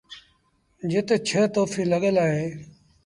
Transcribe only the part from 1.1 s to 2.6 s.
ڇه توڦيٚن لڳل اهيݩ۔